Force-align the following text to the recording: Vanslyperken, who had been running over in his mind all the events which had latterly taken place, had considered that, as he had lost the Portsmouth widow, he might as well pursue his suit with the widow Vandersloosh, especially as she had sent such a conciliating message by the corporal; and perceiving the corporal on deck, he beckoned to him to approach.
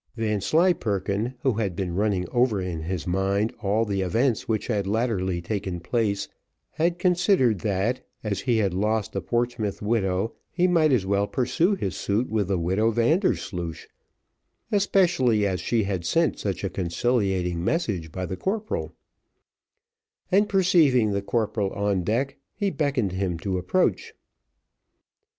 Vanslyperken, 0.17 1.35
who 1.43 1.51
had 1.53 1.75
been 1.75 1.93
running 1.93 2.27
over 2.31 2.59
in 2.59 2.81
his 2.81 3.05
mind 3.05 3.53
all 3.61 3.85
the 3.85 4.01
events 4.01 4.47
which 4.47 4.65
had 4.65 4.87
latterly 4.87 5.43
taken 5.43 5.79
place, 5.79 6.27
had 6.71 6.97
considered 6.97 7.59
that, 7.59 8.01
as 8.23 8.39
he 8.41 8.57
had 8.57 8.73
lost 8.73 9.13
the 9.13 9.21
Portsmouth 9.21 9.79
widow, 9.79 10.33
he 10.49 10.67
might 10.67 10.91
as 10.91 11.05
well 11.05 11.27
pursue 11.27 11.75
his 11.75 11.95
suit 11.95 12.31
with 12.31 12.47
the 12.47 12.57
widow 12.57 12.89
Vandersloosh, 12.89 13.85
especially 14.71 15.45
as 15.45 15.59
she 15.59 15.83
had 15.83 16.03
sent 16.03 16.39
such 16.39 16.63
a 16.63 16.69
conciliating 16.71 17.63
message 17.63 18.11
by 18.11 18.25
the 18.25 18.35
corporal; 18.35 18.95
and 20.31 20.49
perceiving 20.49 21.11
the 21.11 21.21
corporal 21.21 21.69
on 21.73 22.03
deck, 22.03 22.37
he 22.55 22.71
beckoned 22.71 23.11
to 23.11 23.17
him 23.17 23.37
to 23.37 23.59
approach. 23.59 24.15